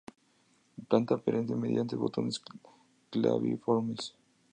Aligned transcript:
Planta 0.89 1.15
perenne 1.19 1.55
mediante 1.65 1.95
botones 2.03 2.41
claviformes. 3.11 4.15